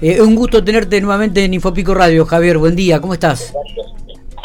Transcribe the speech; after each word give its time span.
Eh, 0.00 0.20
un 0.20 0.34
gusto 0.34 0.62
tenerte 0.62 1.00
nuevamente 1.00 1.42
en 1.42 1.54
Infopico 1.54 1.94
Radio, 1.94 2.26
Javier. 2.26 2.58
Buen 2.58 2.76
día, 2.76 3.00
¿cómo 3.00 3.14
estás? 3.14 3.54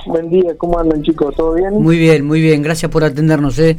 Buen 0.06 0.30
día, 0.30 0.56
¿cómo 0.58 0.80
andan 0.80 1.02
chicos? 1.04 1.36
¿Todo 1.36 1.56
bien? 1.56 1.74
Muy 1.74 1.98
bien, 1.98 2.26
muy 2.26 2.40
bien. 2.40 2.62
Gracias 2.62 2.90
por 2.90 3.04
atendernos. 3.04 3.60
¿eh? 3.60 3.78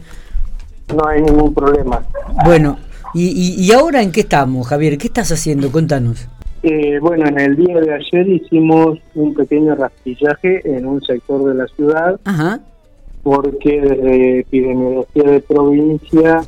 No 0.95 1.06
hay 1.06 1.22
ningún 1.22 1.54
problema. 1.54 2.04
Bueno, 2.45 2.77
y, 3.14 3.54
y, 3.58 3.72
ahora 3.72 4.03
en 4.03 4.12
qué 4.12 4.21
estamos, 4.21 4.69
Javier? 4.69 4.98
¿Qué 4.98 5.06
estás 5.06 5.32
haciendo? 5.32 5.72
Contanos. 5.72 6.29
Eh, 6.62 6.98
bueno, 7.00 7.27
en 7.27 7.40
el 7.40 7.56
día 7.56 7.80
de 7.80 7.95
ayer 7.95 8.29
hicimos 8.29 8.98
un 9.14 9.34
pequeño 9.34 9.75
rastrillaje 9.75 10.61
en 10.64 10.86
un 10.86 11.02
sector 11.02 11.43
de 11.48 11.54
la 11.54 11.66
ciudad. 11.68 12.20
Ajá. 12.25 12.61
Porque 13.23 13.80
desde 13.80 14.41
epidemiología 14.41 15.23
de 15.25 15.41
provincia 15.41 16.43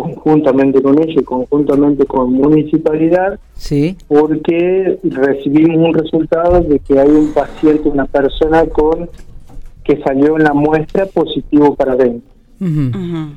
conjuntamente 0.00 0.82
con 0.82 0.98
ellos, 1.02 1.22
conjuntamente 1.24 2.06
con 2.06 2.32
municipalidad, 2.32 3.38
sí. 3.54 3.96
porque 4.08 4.98
recibimos 5.02 5.76
un 5.88 5.94
resultado 5.94 6.60
de 6.62 6.78
que 6.78 6.98
hay 6.98 7.08
un 7.08 7.32
paciente, 7.32 7.88
una 7.88 8.06
persona 8.06 8.64
con 8.66 9.08
que 9.84 10.00
salió 10.02 10.36
en 10.36 10.44
la 10.44 10.54
muestra 10.54 11.06
positivo 11.06 11.74
para 11.74 11.96
dengue. 11.96 12.22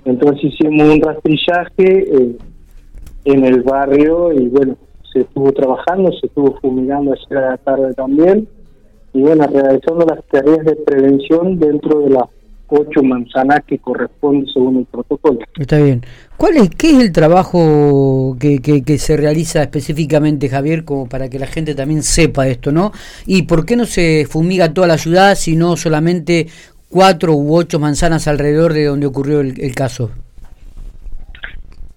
Entonces 0.03 0.43
hicimos 0.43 0.95
un 0.95 1.01
rastrillaje 1.01 1.73
eh, 1.79 2.37
en 3.23 3.45
el 3.45 3.61
barrio 3.63 4.33
y 4.33 4.49
bueno, 4.49 4.75
se 5.11 5.21
estuvo 5.21 5.51
trabajando, 5.53 6.11
se 6.11 6.27
estuvo 6.27 6.57
fumigando 6.59 7.13
ayer 7.13 7.37
a 7.37 7.51
la 7.51 7.57
tarde 7.57 7.93
también 7.93 8.47
y 9.13 9.21
bueno, 9.21 9.45
realizando 9.47 10.05
las 10.05 10.23
tareas 10.25 10.65
de 10.65 10.75
prevención 10.75 11.57
dentro 11.57 12.01
de 12.01 12.09
la 12.09 12.27
ocho 12.73 13.03
manzanas 13.03 13.61
que 13.67 13.77
corresponde 13.77 14.47
según 14.51 14.77
el 14.77 14.85
protocolo. 14.85 15.39
Está 15.57 15.77
bien. 15.77 16.01
¿Cuál 16.37 16.57
es, 16.57 16.69
¿Qué 16.71 16.89
es 16.89 16.99
el 16.99 17.11
trabajo 17.11 18.35
que, 18.39 18.59
que, 18.59 18.97
se 18.97 19.15
realiza 19.15 19.61
específicamente, 19.61 20.49
Javier, 20.49 20.83
como 20.83 21.07
para 21.07 21.29
que 21.29 21.39
la 21.39 21.47
gente 21.47 21.75
también 21.75 22.03
sepa 22.03 22.47
esto, 22.47 22.71
¿no? 22.71 22.91
¿Y 23.25 23.43
por 23.43 23.65
qué 23.65 23.75
no 23.75 23.85
se 23.85 24.25
fumiga 24.27 24.73
toda 24.73 24.87
la 24.87 24.97
ciudad, 24.97 25.35
sino 25.35 25.77
solamente 25.77 26.47
cuatro 26.89 27.33
u 27.33 27.55
ocho 27.55 27.79
manzanas 27.79 28.27
alrededor 28.27 28.73
de 28.73 28.85
donde 28.85 29.05
ocurrió 29.05 29.41
el, 29.41 29.75
caso? 29.75 30.11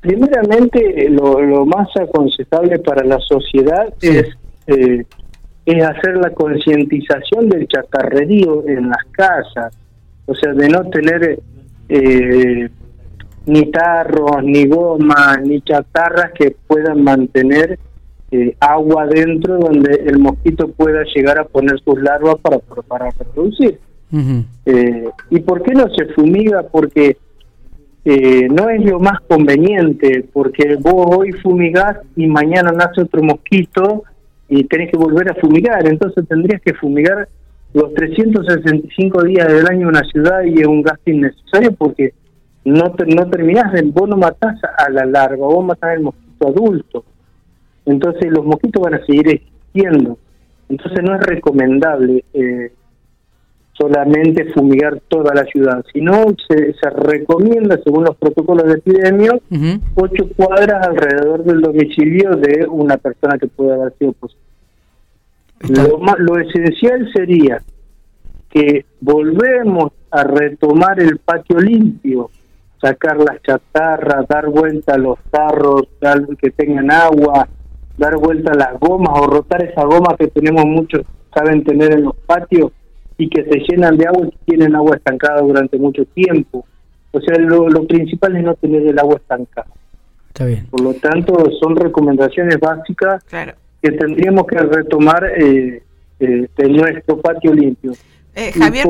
Primeramente, 0.01 1.09
lo, 1.11 1.41
lo, 1.41 1.67
más 1.67 1.89
aconsejable 1.97 2.79
para 2.79 3.05
la 3.05 3.19
sociedad 3.21 3.93
es, 4.01 4.29
eh, 4.67 5.05
es 5.65 5.85
hacer 5.85 6.17
la 6.19 6.31
concientización 6.31 7.49
del 7.49 7.67
chatarrerío 7.67 8.69
en 8.69 8.89
las 8.89 9.05
casas 9.11 9.75
o 10.27 10.35
sea, 10.35 10.53
de 10.53 10.69
no 10.69 10.85
tener 10.91 11.39
eh, 11.89 12.69
ni 13.47 13.71
tarros, 13.71 14.43
ni 14.43 14.67
gomas, 14.67 15.41
ni 15.43 15.61
chatarras 15.63 16.33
que 16.33 16.57
puedan 16.67 17.03
mantener 17.03 17.79
eh, 18.33 18.57
agua 18.59 19.07
dentro 19.07 19.59
donde 19.59 20.03
el 20.05 20.19
mosquito 20.19 20.69
pueda 20.69 21.05
llegar 21.15 21.39
a 21.39 21.45
poner 21.45 21.81
sus 21.81 22.01
larvas 22.03 22.37
para, 22.43 22.59
para 22.59 23.11
reproducir. 23.11 23.79
Eh, 24.67 25.09
¿Y 25.31 25.41
por 25.41 25.63
qué 25.63 25.75
no 25.75 25.89
se 25.95 26.07
fumiga? 26.07 26.63
Porque 26.65 27.17
no 28.05 28.71
es 28.71 28.85
lo 28.85 29.01
más 29.01 29.21
conveniente, 29.29 30.25
porque 30.33 30.77
vos 30.77 31.09
hoy 31.17 31.33
fumigás 31.33 31.99
y 32.15 32.29
mañana 32.29 32.71
nace 32.71 33.03
otro 33.03 33.21
mosquito 33.21 34.05
y 34.49 34.63
tenés 34.65 34.93
que 34.93 34.97
volver 34.97 35.29
a 35.29 35.35
fumigar, 35.35 35.85
entonces 35.89 36.25
tendrías 36.29 36.63
que 36.63 36.73
fumigar 36.75 37.29
los 37.77 37.93
365 37.93 39.23
días 39.25 39.49
del 39.49 39.67
año 39.69 39.83
en 39.83 39.89
una 39.89 40.03
ciudad 40.05 40.43
y 40.45 40.63
es 40.63 40.67
un 40.67 40.81
gasto 40.81 41.11
innecesario 41.11 41.73
porque 41.73 42.15
no, 42.65 42.95
no 43.07 43.31
terminás, 43.31 43.71
vos 43.93 44.09
no 44.09 44.17
matás 44.17 44.59
a 44.79 44.89
la 44.91 45.05
larga, 45.05 45.45
vos 45.45 45.63
matás 45.63 45.91
al 45.91 46.01
mosquito 46.01 46.49
adulto. 46.49 47.05
Entonces 47.85 48.33
los 48.33 48.47
mosquitos 48.47 48.83
van 48.83 48.95
a 48.95 49.05
seguir 49.05 49.29
existiendo. 49.29 50.19
Entonces 50.71 51.03
no 51.05 51.17
es 51.17 51.27
recomendable 51.27 52.25
eh, 52.33 52.73
solamente 53.75 54.51
fumigar 54.55 54.99
toda 55.09 55.35
la 55.35 55.45
ciudad, 55.45 55.85
sino 55.93 56.25
se, 56.49 56.73
se 56.73 56.91
recomienda, 56.91 57.79
según 57.85 58.05
los 58.05 58.17
protocolos 58.17 58.65
de 58.69 58.79
epidemia, 58.79 59.33
ocho 59.97 60.31
cuadras 60.35 60.89
alrededor 60.89 61.45
del 61.45 61.61
domicilio 61.61 62.31
de 62.37 62.67
una 62.67 62.97
persona 62.97 63.37
que 63.39 63.49
pueda 63.49 63.75
haber 63.75 63.93
sido 63.99 64.13
positiva. 64.13 64.46
Lo, 65.61 65.99
lo 66.19 66.39
esencial 66.39 67.11
sería 67.13 67.63
que 68.51 68.85
volvemos 69.01 69.93
a 70.11 70.25
retomar 70.25 71.01
el 71.01 71.19
patio 71.19 71.59
limpio, 71.59 72.31
sacar 72.81 73.19
las 73.19 73.43
chatarras, 73.43 74.27
dar 74.29 74.49
vuelta 74.49 74.95
a 74.95 74.99
los 74.99 75.19
tarros 75.31 75.83
que 76.41 76.51
tengan 76.51 76.91
agua, 76.91 77.49
dar 77.97 78.17
vuelta 78.17 78.53
a 78.53 78.57
las 78.57 78.81
gomas 78.81 79.19
o 79.19 79.27
rotar 79.27 79.65
esa 79.65 79.85
goma 79.85 80.17
que 80.19 80.29
tenemos 80.29 80.65
muchos 80.65 81.03
saben 81.35 81.65
tener 81.65 81.93
en 81.93 82.05
los 82.05 82.17
patios 82.17 82.73
y 83.19 83.29
que 83.29 83.45
se 83.45 83.59
llenan 83.69 83.97
de 83.97 84.07
agua 84.07 84.27
y 84.27 84.47
tienen 84.47 84.75
agua 84.75 84.97
estancada 84.97 85.43
durante 85.43 85.79
mucho 85.79 86.05
tiempo. 86.07 86.65
O 87.13 87.21
sea, 87.21 87.39
lo, 87.39 87.69
lo 87.69 87.87
principal 87.87 88.37
es 88.37 88.45
no 88.45 88.55
tener 88.55 88.87
el 88.87 88.99
agua 88.99 89.17
estancada. 89.17 89.69
Está 90.29 90.47
bien. 90.47 90.67
Por 90.71 90.81
lo 90.81 90.95
tanto, 90.95 91.35
son 91.61 91.77
recomendaciones 91.77 92.59
básicas 92.59 93.23
claro 93.25 93.53
que 93.83 93.93
tendríamos 93.93 94.47
que 94.47 94.59
retomar 94.59 95.25
eh, 95.39 95.83
eh, 96.19 96.49
de 96.57 96.69
nuestro 96.69 97.21
patio 97.21 97.53
limpio. 97.53 97.93
Eh, 98.35 98.53
Javier. 98.53 98.87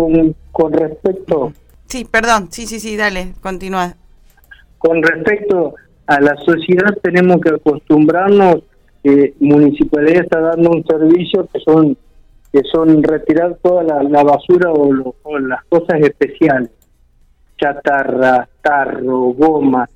Con, 0.52 0.72
respecto. 0.72 1.52
Sí, 1.86 2.04
perdón, 2.04 2.48
sí, 2.50 2.66
sí, 2.66 2.80
sí, 2.80 2.96
dale, 2.96 3.34
continúa. 3.40 3.94
Con 4.78 5.02
respecto 5.02 5.74
a 6.06 6.20
la 6.20 6.36
sociedad, 6.36 6.96
tenemos 7.02 7.40
que 7.40 7.50
acostumbrarnos. 7.50 8.62
Eh, 9.04 9.34
municipalidad 9.38 10.24
está 10.24 10.40
dando 10.40 10.70
un 10.70 10.84
servicio 10.84 11.48
que 11.52 11.60
son 11.60 11.96
que 12.52 12.62
son 12.72 13.02
retirar 13.02 13.58
toda 13.62 13.82
la, 13.82 14.22
basura 14.24 14.70
o, 14.72 15.14
o, 15.22 15.38
las 15.38 15.62
cosas 15.66 16.00
especiales, 16.00 16.70
chatarra, 17.58 18.48
tarro, 18.62 19.34
goma, 19.34 19.88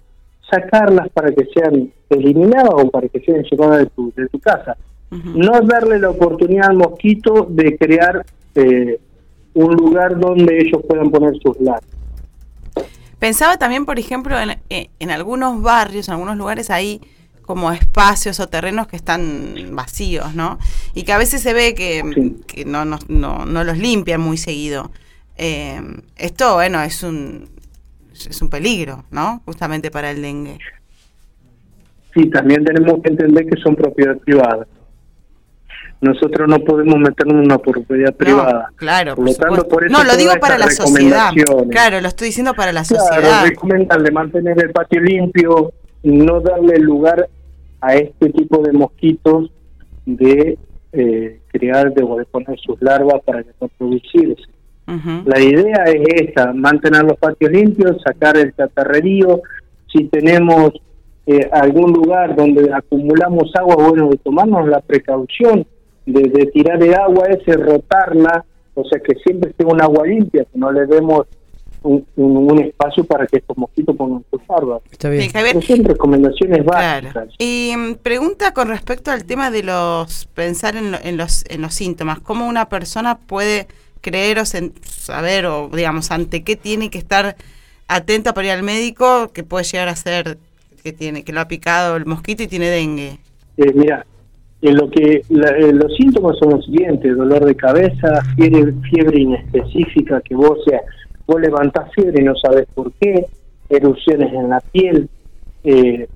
sacarlas 0.51 1.09
para 1.11 1.33
que 1.33 1.47
sean 1.55 1.93
eliminadas 2.09 2.71
o 2.75 2.91
para 2.91 3.09
que 3.09 3.21
sean 3.21 3.43
llevadas 3.45 3.79
de 3.79 3.87
tu, 3.87 4.13
de 4.17 4.29
tu 4.29 4.39
casa. 4.41 4.77
No 5.11 5.61
darle 5.63 5.99
la 5.99 6.11
oportunidad 6.11 6.71
al 6.71 6.77
mosquito 6.77 7.47
de 7.51 7.77
crear 7.77 8.25
eh, 8.55 9.01
un 9.55 9.75
lugar 9.75 10.19
donde 10.19 10.59
ellos 10.59 10.83
puedan 10.89 11.11
poner 11.11 11.35
sus 11.43 11.59
larvas. 11.61 11.85
Pensaba 13.19 13.59
también, 13.59 13.85
por 13.87 13.99
ejemplo, 13.99 14.39
en, 14.39 14.51
eh, 14.71 14.91
en 14.99 15.11
algunos 15.11 15.61
barrios, 15.63 16.09
en 16.09 16.15
algunos 16.15 16.37
lugares 16.37 16.71
hay 16.71 17.01
como 17.51 17.73
espacios 17.73 18.39
o 18.39 18.49
terrenos 18.49 18.87
que 18.87 18.95
están 18.95 19.57
vacíos, 19.73 20.37
¿no? 20.37 20.57
Y 20.95 21.03
que 21.03 21.13
a 21.13 21.19
veces 21.19 21.43
se 21.43 21.53
ve 21.53 21.75
que, 21.75 22.05
no, 22.65 22.85
no, 22.85 22.99
no, 23.09 23.65
los 23.65 23.77
limpian 23.77 24.21
muy 24.21 24.37
seguido. 24.37 24.93
Eh, 25.37 25.81
esto, 26.17 26.55
bueno, 26.55 26.81
es 26.83 27.03
un, 27.03 27.49
es 28.27 28.43
un 28.43 28.51
peligro, 28.51 29.05
¿no? 29.11 29.43
Justamente 29.45 29.91
para 29.91 30.11
el 30.11 30.23
dengue. 30.23 30.59
Sí, 32.15 32.29
también 32.31 32.65
tenemos 32.65 33.01
que 33.03 33.11
entender 33.11 33.47
que 33.47 33.61
son 33.61 33.77
propiedad 33.77 34.17
privada. 34.19 34.67
Nosotros 36.01 36.49
no 36.49 36.59
podemos 36.61 36.99
meternos 36.99 37.37
en 37.37 37.45
una 37.45 37.59
propiedad 37.59 38.15
privada. 38.15 38.73
Claro, 38.77 39.15
por 39.17 39.27
lo 39.27 39.35
tanto, 39.35 39.69
por 39.69 39.85
eso 39.85 39.93
no, 39.93 40.03
lo 40.03 40.17
digo 40.17 40.33
para 40.41 40.57
la 40.57 40.71
sociedad. 40.71 41.31
Claro, 41.71 42.01
lo 42.01 42.09
estoy 42.09 42.29
diciendo 42.29 42.55
para 42.55 42.73
la 42.73 42.85
sociedad. 42.85 43.45
Recomendable 43.45 44.11
mantener 44.11 44.65
el 44.65 44.71
patio 44.71 45.01
limpio, 45.01 45.73
no 46.03 46.41
darle 46.41 46.79
lugar 46.79 47.29
a 47.83 47.95
este 47.95 48.31
tipo 48.31 48.63
de 48.63 48.73
mosquitos 48.73 49.51
de 50.07 50.59
eh, 50.93 51.41
crear 51.49 51.93
de, 51.93 52.03
de 52.03 52.25
poner 52.25 52.59
sus 52.59 52.81
larvas 52.81 53.23
para 53.25 53.43
que 53.43 53.51
no 53.61 53.69
producirse. 53.69 54.43
La 54.87 55.41
idea 55.41 55.85
es 55.85 56.03
esta, 56.27 56.53
mantener 56.53 57.05
los 57.05 57.17
patios 57.17 57.53
limpios, 57.53 58.03
sacar 58.03 58.37
el 58.37 58.55
chatarrerío, 58.57 59.41
si 59.93 60.05
tenemos 60.05 60.73
eh, 61.27 61.49
algún 61.53 61.93
lugar 61.93 62.35
donde 62.35 62.73
acumulamos 62.73 63.55
agua, 63.55 63.77
bueno, 63.77 64.09
de 64.09 64.17
tomarnos 64.17 64.69
la 64.69 64.81
precaución 64.81 65.65
de, 66.07 66.51
tirar 66.53 66.83
el 66.83 66.95
agua 66.95 67.29
ese, 67.29 67.53
rotarla, 67.57 68.45
o 68.75 68.85
sea 68.85 68.99
que 69.01 69.15
siempre 69.17 69.51
esté 69.51 69.65
un 69.65 69.81
agua 69.81 70.07
limpia, 70.07 70.45
que 70.45 70.59
no 70.59 70.73
le 70.73 70.87
demos 70.87 71.27
un, 71.83 72.61
espacio 72.61 73.05
para 73.05 73.27
que 73.27 73.39
estos 73.39 73.57
mosquitos 73.57 73.97
pongan 73.97 74.25
sus 74.31 74.41
larvas. 74.49 74.83
Está 74.91 75.09
bien. 75.09 75.31
son 75.63 75.85
recomendaciones 75.85 76.65
básicas. 76.65 77.29
Y 77.39 77.75
mm, 77.77 77.95
pregunta 78.03 78.53
con 78.53 78.69
respecto 78.69 79.11
al 79.11 79.25
tema 79.25 79.51
de 79.51 79.63
los 79.63 80.27
pensar 80.35 80.77
en, 80.77 80.95
en, 81.03 81.17
los 81.17 81.45
en 81.49 81.63
los 81.63 81.75
síntomas, 81.75 82.21
cómo 82.21 82.47
una 82.47 82.69
persona 82.69 83.19
puede 83.19 83.67
creer 84.01 84.39
o 84.39 84.45
saber 84.45 85.47
o 85.47 85.69
digamos 85.69 86.11
ante 86.11 86.43
qué 86.43 86.57
tiene 86.57 86.91
que 86.91 86.99
estar 86.99 87.37
atenta 87.89 88.33
para 88.35 88.47
ir 88.49 88.53
al 88.53 88.63
médico 88.63 89.31
que 89.33 89.43
puede 89.43 89.65
llegar 89.65 89.89
a 89.89 89.97
ser 89.97 90.39
que 90.83 90.93
tiene 90.93 91.25
que 91.25 91.33
lo 91.33 91.41
ha 91.41 91.49
picado 91.49 91.97
el 91.97 92.07
mosquito 92.07 92.43
y 92.43 92.47
tiene 92.47 92.69
dengue. 92.69 93.19
Eh, 93.57 93.73
mira, 93.75 94.07
en 94.63 94.77
lo 94.77 94.91
que 94.91 95.17
eh, 95.17 95.73
los 95.73 95.95
síntomas 95.97 96.39
son 96.39 96.51
los 96.51 96.65
siguientes: 96.65 97.17
dolor 97.17 97.45
de 97.45 97.55
cabeza, 97.55 98.23
fiebre, 98.37 99.21
inespecífica 99.21 100.21
que 100.21 100.35
vos 100.35 100.59
sea 100.67 100.81
vos 101.27 101.41
levantás 101.41 101.93
fiebre 101.95 102.23
y 102.23 102.25
no 102.25 102.35
sabes 102.35 102.67
por 102.75 102.93
qué, 102.95 103.27
erupciones 103.69 104.33
en 104.33 104.51
la 104.51 104.61
piel, 104.61 105.09
eh, 105.63 106.09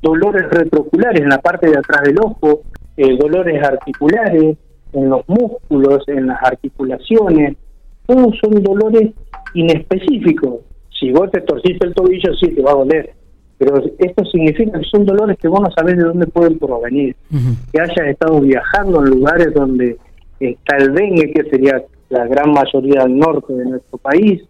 dolores 0.00 0.48
retroculares 0.50 1.20
en 1.20 1.28
la 1.28 1.38
parte 1.38 1.68
de 1.68 1.76
atrás 1.76 2.02
del 2.04 2.16
ojo, 2.18 2.62
eh, 2.96 3.16
dolores 3.18 3.62
articulares, 3.62 4.56
en 4.92 5.08
los 5.08 5.28
músculos, 5.28 6.06
en 6.08 6.26
las 6.26 6.42
articulaciones, 6.42 7.56
todos 8.06 8.34
son 8.42 8.62
dolores 8.62 9.10
inespecíficos. 9.54 10.60
Si 10.98 11.10
vos 11.10 11.30
te 11.30 11.40
torciste 11.40 11.86
el 11.86 11.94
tobillo, 11.94 12.34
sí, 12.34 12.48
te 12.48 12.62
va 12.62 12.72
a 12.72 12.76
doler. 12.76 13.14
Pero 13.58 13.82
esto 13.98 14.24
significa 14.24 14.78
que 14.78 14.84
son 14.84 15.06
dolores 15.06 15.38
que 15.38 15.48
vos 15.48 15.60
no 15.60 15.70
sabés 15.70 15.96
de 15.96 16.04
dónde 16.04 16.26
pueden 16.26 16.58
provenir. 16.58 17.14
Que 17.72 17.80
hayas 17.80 18.08
estado 18.08 18.40
viajando 18.40 19.04
en 19.04 19.10
lugares 19.10 19.54
donde 19.54 19.96
está 20.40 20.76
el 20.78 20.94
dengue, 20.94 21.32
que 21.32 21.48
sería 21.48 21.82
la 22.08 22.26
gran 22.26 22.52
mayoría 22.52 23.04
del 23.04 23.18
norte 23.18 23.52
de 23.52 23.64
nuestro 23.64 23.98
país. 23.98 24.42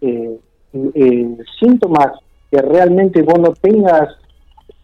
Eh, 0.00 0.38
eh, 0.72 1.36
síntomas 1.58 2.08
que 2.50 2.60
realmente 2.60 3.22
vos 3.22 3.38
no 3.38 3.52
tengas 3.60 4.08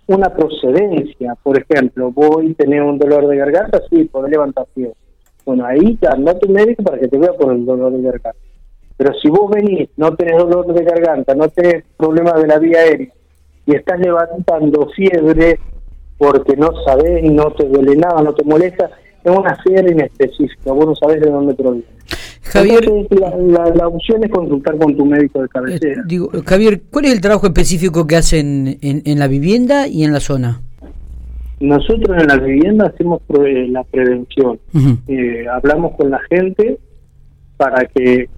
una 0.06 0.29
procedencia. 0.31 1.35
Por 1.43 1.59
ejemplo, 1.59 2.11
voy 2.11 2.53
a 2.53 2.55
tener 2.55 2.83
un 2.83 2.99
dolor 2.99 3.27
de 3.27 3.37
garganta, 3.37 3.81
sí, 3.91 4.05
podés 4.05 4.31
levantar 4.31 4.67
pie. 4.75 4.93
Bueno, 5.45 5.67
ahí 5.67 5.99
anda 6.11 6.33
a 6.33 6.39
tu 6.39 6.49
médico 6.49 6.83
para 6.83 6.99
que 6.99 7.09
te 7.09 7.19
vea 7.19 7.33
por 7.33 7.53
el 7.53 7.65
dolor 7.65 7.93
de 7.93 8.03
garganta. 8.03 8.39
Pero 8.97 9.12
si 9.21 9.29
vos 9.29 9.51
venís, 9.51 9.89
no 9.97 10.15
tenés 10.15 10.39
dolor 10.39 10.73
de 10.73 10.85
garganta, 10.85 11.35
no 11.35 11.49
tenés 11.49 11.85
problemas 11.97 12.41
de 12.41 12.47
la 12.47 12.59
vía 12.59 12.79
aérea 12.79 13.12
y 13.67 13.75
estás 13.75 13.99
levantando 13.99 14.89
fiebre 14.91 15.59
porque 16.19 16.56
no 16.56 16.69
sabés, 16.85 17.23
no 17.31 17.51
te 17.53 17.67
duele 17.67 17.97
nada, 17.97 18.23
no 18.23 18.35
te 18.35 18.45
molesta, 18.45 18.91
es 19.23 19.37
una 19.37 19.56
fiebre 19.62 19.93
inespecífica, 19.93 20.73
vos 20.73 20.87
no 20.87 20.95
sabés 20.95 21.21
de 21.21 21.31
dónde 21.31 21.55
proviene. 21.55 21.87
Javier, 22.55 22.89
la, 23.75 23.89
opción 23.89 24.23
es 24.23 24.31
consultar 24.31 24.79
con 24.79 24.97
tu 24.97 25.05
médico 25.05 25.43
de 25.43 25.49
cabecera. 25.49 26.03
Eh, 26.03 26.05
digo, 26.06 26.31
Javier, 26.47 26.83
¿cuál 26.89 27.06
es 27.06 27.12
el 27.12 27.21
trabajo 27.21 27.49
específico 27.49 28.06
que 28.06 28.15
hacen 28.15 28.79
en, 28.81 29.19
la 29.19 29.27
vivienda 29.27 29.89
y 29.89 30.05
en 30.05 30.12
la 30.12 30.21
zona? 30.21 30.61
Nosotros 31.59 32.17
en 32.17 32.29
la 32.29 32.37
vivienda 32.37 32.87
hacemos 32.87 33.23
la 33.29 33.83
prevención. 33.83 34.61
Eh, 35.09 35.47
hablamos 35.53 35.97
con 35.97 36.11
la 36.11 36.21
gente 36.31 36.79
para 37.56 37.87
que 37.87 38.29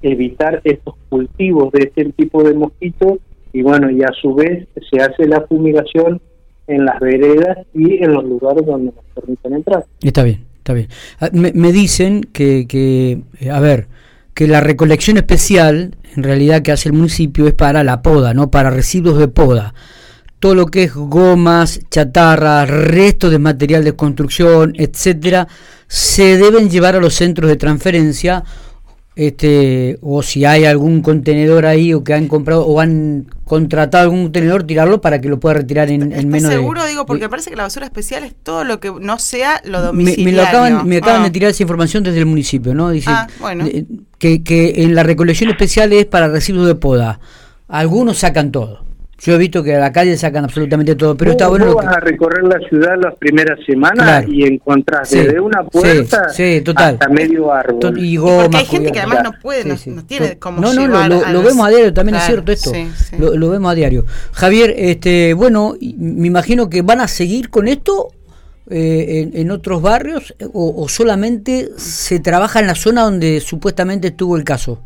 evitar 0.00 0.62
estos 0.64 0.94
cultivos 1.10 1.70
de 1.72 1.82
este 1.82 2.12
tipo 2.12 2.42
de 2.42 2.54
mosquitos 2.54 3.18
y 3.52 3.60
bueno, 3.60 3.90
y 3.90 4.02
a 4.02 4.10
su 4.22 4.34
vez 4.34 4.68
se 4.90 5.02
hace 5.02 5.28
la 5.28 5.42
fumigación 5.42 6.18
en 6.66 6.86
las 6.86 6.98
veredas 6.98 7.58
y 7.74 8.02
en 8.02 8.14
los 8.14 8.24
lugares 8.24 8.64
donde 8.64 8.92
nos 8.94 9.04
permiten 9.14 9.52
entrar. 9.52 9.84
Está 10.02 10.22
bien, 10.22 10.46
está 10.60 10.74
bien. 10.74 10.88
Ah, 11.20 11.30
me, 11.32 11.72
dicen 11.72 12.28
que, 12.32 12.66
que, 12.68 13.22
eh, 13.40 13.50
a 13.50 13.60
ver, 13.60 13.88
que 14.34 14.46
la 14.46 14.60
recolección 14.60 15.16
especial, 15.16 15.96
en 16.14 16.22
realidad 16.22 16.62
que 16.62 16.72
hace 16.72 16.90
el 16.90 16.92
municipio, 16.94 17.46
es 17.48 17.54
para 17.54 17.82
la 17.82 18.02
poda, 18.02 18.34
no 18.34 18.50
para 18.50 18.70
residuos 18.70 19.18
de 19.18 19.28
poda. 19.28 19.74
Todo 20.38 20.54
lo 20.54 20.66
que 20.66 20.84
es 20.84 20.94
gomas, 20.94 21.80
chatarras, 21.90 22.68
restos 22.68 23.30
de 23.30 23.38
material 23.38 23.84
de 23.84 23.94
construcción, 23.94 24.74
etcétera, 24.76 25.48
se 25.88 26.38
deben 26.38 26.70
llevar 26.70 26.96
a 26.96 27.00
los 27.00 27.14
centros 27.14 27.48
de 27.50 27.56
transferencia 27.56 28.44
este 29.16 29.98
o 30.02 30.22
si 30.22 30.44
hay 30.44 30.64
algún 30.64 31.02
contenedor 31.02 31.66
ahí 31.66 31.92
o 31.92 32.04
que 32.04 32.14
han 32.14 32.28
comprado 32.28 32.64
o 32.64 32.80
han 32.80 33.26
contratado 33.44 34.04
algún 34.04 34.24
contenedor 34.24 34.62
tirarlo 34.62 35.00
para 35.00 35.20
que 35.20 35.28
lo 35.28 35.40
pueda 35.40 35.54
retirar 35.54 35.90
en, 35.90 36.12
en 36.12 36.28
menos 36.28 36.52
seguro 36.52 36.86
digo 36.86 37.06
porque 37.06 37.28
parece 37.28 37.50
que 37.50 37.56
la 37.56 37.64
basura 37.64 37.86
especial 37.86 38.22
es 38.22 38.34
todo 38.40 38.62
lo 38.62 38.78
que 38.78 38.92
no 38.92 39.18
sea 39.18 39.60
lo 39.64 39.82
domiciliario 39.82 40.24
me, 40.24 40.32
lo 40.32 40.42
acaban, 40.42 40.88
me 40.88 40.98
acaban 40.98 41.22
de 41.22 41.28
ah. 41.28 41.32
tirar 41.32 41.50
esa 41.50 41.62
información 41.62 42.04
desde 42.04 42.20
el 42.20 42.26
municipio 42.26 42.72
no 42.72 42.90
dice 42.90 43.10
ah, 43.10 43.26
que, 44.18 44.44
que 44.44 44.84
en 44.84 44.94
la 44.94 45.02
recolección 45.02 45.50
especial 45.50 45.92
es 45.92 46.06
para 46.06 46.28
residuos 46.28 46.66
de 46.66 46.74
poda. 46.74 47.20
Algunos 47.68 48.18
sacan 48.18 48.52
todo 48.52 48.89
yo 49.20 49.34
he 49.34 49.38
visto 49.38 49.62
que 49.62 49.74
a 49.74 49.78
la 49.78 49.92
calle 49.92 50.16
sacan 50.16 50.44
absolutamente 50.44 50.94
todo, 50.94 51.14
pero 51.14 51.32
está 51.32 51.48
bueno. 51.48 51.74
vas 51.74 51.86
a 51.86 52.00
recorrer 52.00 52.42
la 52.44 52.58
ciudad 52.68 52.94
las 52.98 53.14
primeras 53.16 53.58
semanas 53.66 54.24
y 54.26 54.44
encontrás 54.44 55.10
desde 55.10 55.38
una 55.38 55.62
puerta 55.62 56.22
hasta 56.24 57.08
medio 57.08 57.52
árbol. 57.52 57.98
Y 57.98 58.16
porque 58.16 58.56
hay 58.56 58.64
gente 58.64 58.92
que 58.92 59.00
además 59.00 59.24
no 59.24 59.32
puede, 59.42 59.64
no, 59.64 60.04
tiene 60.06 60.38
como 60.38 60.62
No, 60.62 60.72
no, 60.72 60.86
lo, 60.86 61.42
vemos 61.42 61.66
a 61.66 61.68
diario, 61.68 61.92
también 61.92 62.16
es 62.16 62.24
cierto 62.24 62.50
esto. 62.50 62.72
Lo, 63.18 63.50
vemos 63.50 63.70
a 63.70 63.74
diario. 63.74 64.06
Javier, 64.32 64.74
este, 64.76 65.34
bueno, 65.34 65.74
me 65.98 66.26
imagino 66.26 66.70
que 66.70 66.80
van 66.80 67.02
a 67.02 67.08
seguir 67.08 67.50
con 67.50 67.68
esto 67.68 68.08
eh, 68.70 69.30
en, 69.34 69.50
otros 69.50 69.82
barrios 69.82 70.34
o, 70.54 70.82
o 70.82 70.88
solamente 70.88 71.68
se 71.76 72.20
trabaja 72.20 72.60
en 72.60 72.68
la 72.68 72.74
zona 72.74 73.02
donde 73.02 73.40
supuestamente 73.40 74.08
estuvo 74.08 74.36
el 74.36 74.44
caso 74.44 74.80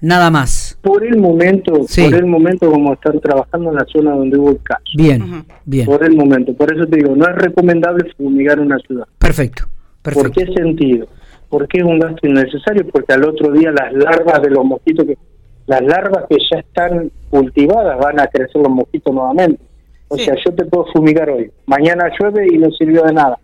nada 0.00 0.30
más. 0.30 0.78
Por 0.82 1.04
el 1.04 1.18
momento, 1.18 1.72
por 1.72 2.14
el 2.14 2.26
momento 2.26 2.70
como 2.70 2.92
están 2.94 3.20
trabajando 3.20 3.70
en 3.70 3.76
la 3.76 3.84
zona 3.84 4.12
donde 4.12 4.38
hubo 4.38 4.50
el 4.50 4.62
caso. 4.62 4.82
Bien, 4.94 5.44
bien. 5.64 5.86
Por 5.86 6.04
el 6.04 6.16
momento, 6.16 6.54
por 6.54 6.72
eso 6.72 6.86
te 6.86 6.96
digo, 6.96 7.14
no 7.14 7.28
es 7.28 7.36
recomendable 7.36 8.10
fumigar 8.16 8.60
una 8.60 8.78
ciudad. 8.78 9.06
Perfecto, 9.18 9.64
perfecto. 10.02 10.32
¿Por 10.32 10.46
qué 10.46 10.52
sentido? 10.52 11.06
Porque 11.48 11.78
es 11.78 11.84
un 11.84 11.98
gasto 11.98 12.26
innecesario, 12.26 12.86
porque 12.88 13.12
al 13.12 13.24
otro 13.24 13.52
día 13.52 13.72
las 13.72 13.92
larvas 13.92 14.40
de 14.42 14.50
los 14.50 14.64
mosquitos, 14.64 15.06
que 15.06 15.18
las 15.66 15.82
larvas 15.82 16.24
que 16.28 16.36
ya 16.50 16.60
están 16.60 17.10
cultivadas 17.28 17.98
van 17.98 18.20
a 18.20 18.26
crecer 18.26 18.62
los 18.62 18.70
mosquitos 18.70 19.14
nuevamente. 19.14 19.62
O 20.08 20.18
sea, 20.18 20.34
yo 20.44 20.52
te 20.52 20.64
puedo 20.64 20.86
fumigar 20.92 21.30
hoy, 21.30 21.50
mañana 21.66 22.10
llueve 22.18 22.48
y 22.52 22.58
no 22.58 22.70
sirvió 22.72 23.04
de 23.04 23.12
nada. 23.12 23.38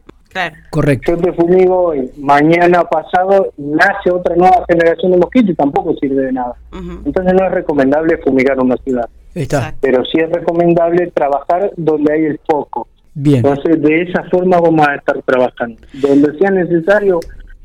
Correcto. 0.70 1.12
Yo 1.12 1.18
te 1.18 1.32
fumigo 1.32 1.86
hoy, 1.88 2.10
mañana 2.18 2.84
pasado 2.84 3.52
nace 3.56 4.10
otra 4.10 4.34
nueva 4.36 4.64
generación 4.68 5.12
de 5.12 5.18
mosquitos 5.18 5.50
y 5.50 5.54
tampoco 5.54 5.94
sirve 6.00 6.24
de 6.24 6.32
nada. 6.32 6.54
Entonces 6.72 7.34
no 7.34 7.46
es 7.46 7.52
recomendable 7.52 8.18
fumigar 8.18 8.58
una 8.60 8.76
ciudad. 8.78 9.08
Está. 9.34 9.74
Pero 9.80 10.04
sí 10.04 10.18
es 10.20 10.30
recomendable 10.30 11.10
trabajar 11.12 11.70
donde 11.76 12.12
hay 12.12 12.24
el 12.24 12.40
foco. 12.48 12.88
Bien. 13.14 13.38
Entonces 13.38 13.80
de 13.82 14.02
esa 14.02 14.24
forma 14.24 14.60
vamos 14.60 14.86
a 14.86 14.94
estar 14.94 15.20
trabajando. 15.22 15.80
Donde 15.94 16.38
sea 16.38 16.50
necesario 16.50 17.20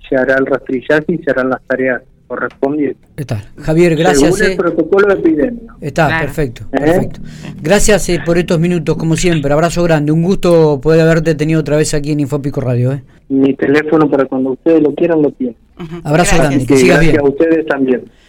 se 0.08 0.16
hará 0.16 0.36
el 0.36 0.46
rastrillaje 0.46 1.06
y 1.08 1.18
se 1.20 1.32
harán 1.32 1.50
las 1.50 1.62
tareas 1.64 2.02
correspondiente. 2.31 2.98
Está. 3.18 3.44
Javier, 3.57 3.94
gracias. 3.98 4.36
Según 4.36 4.51
el 4.51 4.54
eh. 4.54 4.56
protocolo 4.56 5.07
de 5.07 5.13
epidemia. 5.16 5.75
Está, 5.81 6.19
perfecto, 6.22 6.63
¿Eh? 6.72 6.78
perfecto. 6.80 7.19
Gracias 7.62 8.07
eh, 8.07 8.22
por 8.25 8.38
estos 8.38 8.57
minutos, 8.57 8.95
como 8.95 9.18
siempre. 9.18 9.51
Abrazo 9.51 9.83
grande. 9.83 10.13
Un 10.13 10.24
gusto 10.24 10.80
poder 10.81 11.01
haberte 11.01 11.36
tenido 11.36 11.60
otra 11.60 11.75
vez 11.75 11.94
aquí 11.94 12.13
en 12.13 12.22
Infopico 12.22 12.62
Radio. 12.62 12.94
¿eh? 12.94 13.04
Mi 13.28 13.54
teléfono 13.56 14.10
para 14.10 14.24
cuando 14.25 14.51
ustedes 14.51 14.81
lo 14.81 14.95
quieran 14.95 15.22
lo 15.22 15.31
tienen. 15.31 15.57
Abrazo 16.06 16.38
grande, 16.38 16.66
que 16.66 16.78
sigas 16.78 17.01
bien. 17.01 17.19
a 17.19 17.24
ustedes 17.24 17.66
también. 17.66 18.04